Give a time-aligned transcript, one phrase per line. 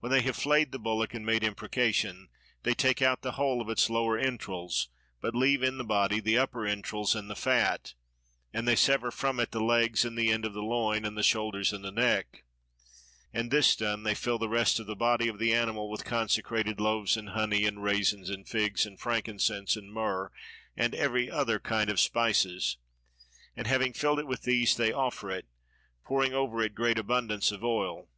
[0.00, 2.28] When they have flayed the bullock and made imprecation,
[2.64, 4.88] they take out the whole of its lower entrails
[5.20, 7.94] but leave in the body the upper entrails and the fat;
[8.52, 11.22] and they sever from it the legs and the end of the loin and the
[11.22, 12.42] shoulders and the neck:
[13.32, 16.80] and this done, they fill the rest of the body of the animal with consecrated
[16.80, 20.32] loaves and honey and raisins and figs and frankincense and myrrh
[20.76, 22.76] and every other kind of spices,
[23.56, 25.46] and having filled it with these they offer it,
[26.04, 28.08] pouring over it great abundance of oil.